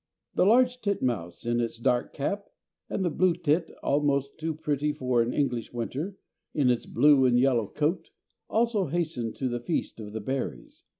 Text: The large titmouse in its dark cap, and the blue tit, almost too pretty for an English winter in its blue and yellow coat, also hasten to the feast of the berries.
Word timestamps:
The 0.33 0.47
large 0.47 0.81
titmouse 0.81 1.45
in 1.45 1.59
its 1.59 1.77
dark 1.77 2.11
cap, 2.11 2.47
and 2.89 3.05
the 3.05 3.11
blue 3.11 3.35
tit, 3.35 3.69
almost 3.83 4.39
too 4.39 4.55
pretty 4.55 4.91
for 4.93 5.21
an 5.21 5.31
English 5.31 5.73
winter 5.73 6.17
in 6.55 6.71
its 6.71 6.87
blue 6.87 7.25
and 7.25 7.37
yellow 7.39 7.67
coat, 7.67 8.09
also 8.49 8.87
hasten 8.87 9.31
to 9.33 9.47
the 9.47 9.59
feast 9.59 9.99
of 9.99 10.11
the 10.13 10.19
berries. 10.19 10.81